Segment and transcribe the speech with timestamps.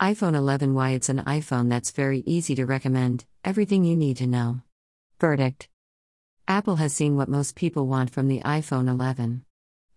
[0.00, 4.26] iPhone 11 Why it's an iPhone that's very easy to recommend, everything you need to
[4.26, 4.60] know.
[5.18, 5.70] Verdict
[6.46, 9.46] Apple has seen what most people want from the iPhone 11.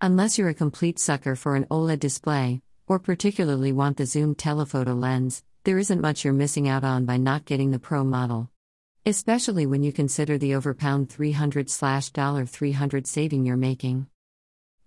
[0.00, 4.94] Unless you're a complete sucker for an OLED display, or particularly want the zoom telephoto
[4.94, 8.48] lens, there isn't much you're missing out on by not getting the Pro model.
[9.04, 14.06] Especially when you consider the over pound 300 slash dollar 300 saving you're making.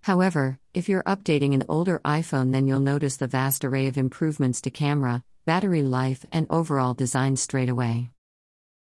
[0.02, 4.60] However, if you're updating an older iPhone, then you'll notice the vast array of improvements
[4.62, 8.10] to camera, battery life, and overall design straight away.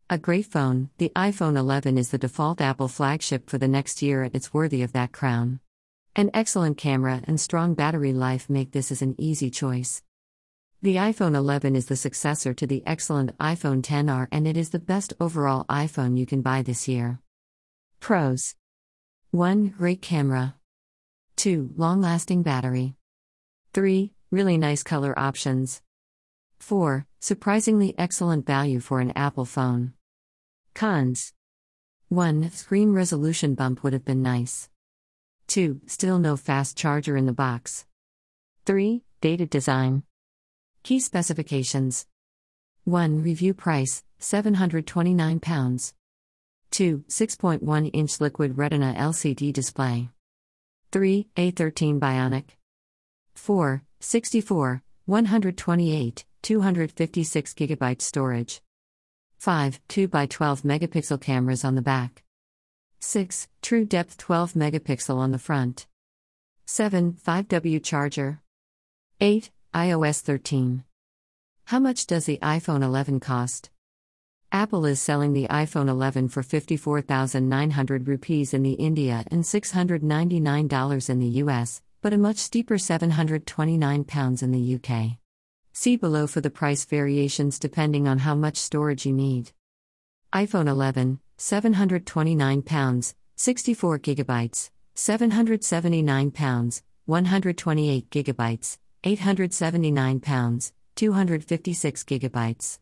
[0.09, 4.23] A great phone, the iPhone 11 is the default Apple flagship for the next year,
[4.23, 5.60] and it's worthy of that crown.
[6.16, 10.02] An excellent camera and strong battery life make this as an easy choice.
[10.80, 14.79] The iPhone 11 is the successor to the excellent iPhone XR and it is the
[14.79, 17.21] best overall iPhone you can buy this year.
[18.01, 18.55] Pros
[19.30, 19.74] 1.
[19.77, 20.55] Great camera.
[21.41, 21.71] 2.
[21.79, 22.97] Long lasting battery.
[23.73, 24.12] 3.
[24.30, 25.80] Really nice color options.
[26.59, 27.07] 4.
[27.19, 29.95] Surprisingly excellent value for an Apple phone.
[30.74, 31.32] Cons
[32.10, 32.51] 1.
[32.51, 34.69] Screen resolution bump would have been nice.
[35.47, 35.80] 2.
[35.87, 37.87] Still no fast charger in the box.
[38.66, 39.02] 3.
[39.23, 40.02] Dated design.
[40.82, 42.07] Key specifications
[42.85, 43.23] 1.
[43.23, 45.95] Review price £729.
[46.71, 47.04] 2.
[47.09, 50.10] 6.1 inch liquid retina LCD display.
[50.93, 51.29] 3.
[51.37, 52.45] A13 Bionic.
[53.35, 53.83] 4.
[54.01, 58.60] 64, 128, 256 GB storage.
[59.38, 59.80] 5.
[59.88, 62.24] 2 by 12 megapixel cameras on the back.
[62.99, 63.49] 6.
[63.63, 65.87] True depth 12 megapixel on the front.
[66.66, 67.12] 7.
[67.12, 68.41] 5W charger.
[69.21, 69.50] 8.
[69.72, 70.84] iOS 13.
[71.66, 73.69] How much does the iPhone 11 cost?
[74.53, 81.20] Apple is selling the iPhone 11 for 54,900 rupees in the India and $699 in
[81.20, 85.19] the US, but a much steeper 729 pounds in the UK.
[85.72, 89.53] See below for the price variations depending on how much storage you need.
[90.32, 102.78] iPhone 11, 729 pounds, 64 gigabytes, 779 pounds, 128 gigabytes, 879 pounds, 256 gigabytes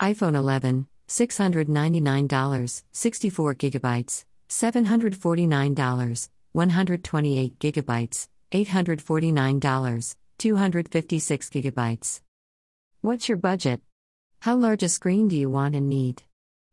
[0.00, 12.20] iPhone 11, $699, 64 gigabytes, $749, 128 gigabytes, $849, 256 gigabytes.
[13.00, 13.80] What's your budget?
[14.38, 16.22] How large a screen do you want and need?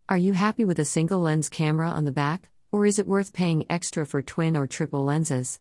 [0.08, 3.34] Are you happy with a single lens camera on the back, or is it worth
[3.34, 5.60] paying extra for twin or triple lenses?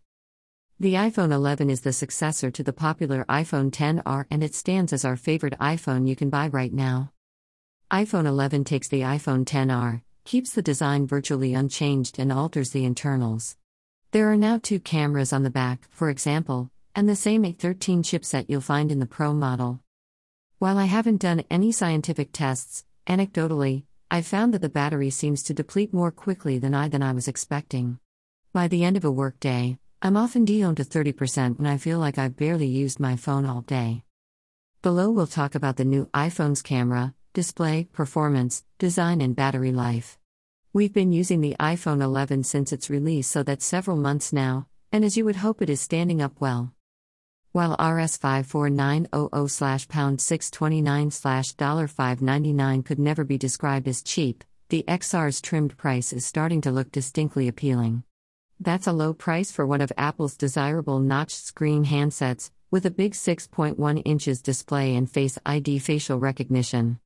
[0.79, 5.07] The iPhone 11 is the successor to the popular iPhone XR and it stands as
[5.07, 7.14] our favorite iPhone you can buy right now
[7.94, 13.56] iPhone 11 takes the iPhone XR, keeps the design virtually unchanged, and alters the internals.
[14.10, 18.47] There are now two cameras on the back, for example, and the same A13 chipset
[18.49, 19.78] you'll find in the Pro model.
[20.59, 25.55] While I haven't done any scientific tests, anecdotally, I found that the battery seems to
[25.55, 28.00] deplete more quickly than I than I was expecting.
[28.53, 32.19] By the end of a workday, I'm often down to 30% when I feel like
[32.19, 34.03] I've barely used my phone all day.
[34.82, 40.19] Below we'll talk about the new iPhone's camera, display, performance, design, and battery life.
[40.72, 45.05] We've been using the iPhone 11 since its release, so that's several months now, and
[45.05, 46.73] as you would hope, it is standing up well.
[47.50, 54.44] While RS 54900 slash pound 629 slash dollar 599 could never be described as cheap,
[54.69, 58.05] the XR's trimmed price is starting to look distinctly appealing.
[58.61, 63.12] That's a low price for one of Apple's desirable notched screen handsets, with a big
[63.12, 67.00] 6.1 inches display and Face ID facial recognition.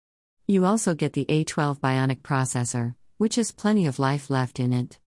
[0.51, 4.99] You also get the A12 Bionic processor, which has plenty of life left in it.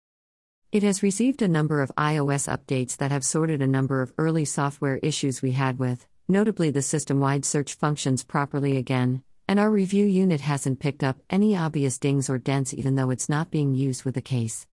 [0.72, 4.46] It has received a number of iOS updates that have sorted a number of early
[4.46, 9.72] software issues we had with, notably the system wide search functions properly again, and our
[9.72, 13.74] review unit hasn't picked up any obvious dings or dents even though it's not being
[13.74, 14.68] used with the case.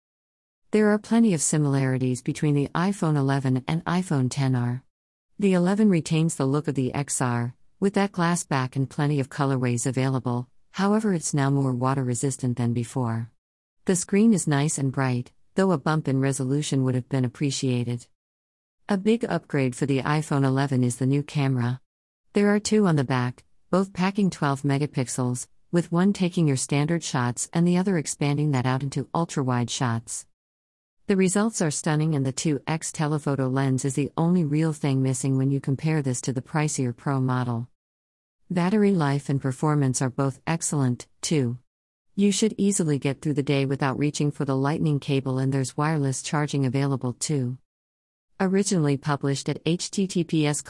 [0.72, 4.82] There are plenty of similarities between the iPhone 11 and iPhone XR.
[5.38, 9.30] The 11 retains the look of the XR, with that glass back and plenty of
[9.30, 10.46] colorways available,
[10.78, 13.28] however, it's now more water resistant than before.
[13.86, 18.06] The screen is nice and bright, though a bump in resolution would have been appreciated.
[18.88, 21.80] A big upgrade for the iPhone 11 is the new camera.
[22.32, 23.42] There are two on the back,
[23.72, 28.64] both packing 12 megapixels, with one taking your standard shots and the other expanding that
[28.64, 30.26] out into ultra wide shots.
[31.08, 35.36] The results are stunning, and the 2x telephoto lens is the only real thing missing
[35.38, 37.68] when you compare this to the pricier Pro model.
[38.50, 41.58] Battery life and performance are both excellent, too.
[42.16, 45.76] You should easily get through the day without reaching for the lightning cable, and there's
[45.76, 47.58] wireless charging available too.
[48.40, 50.64] Originally published at https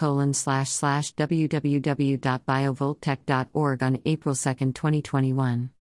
[1.14, 5.70] www.biovolttech.org on April 2, 2021.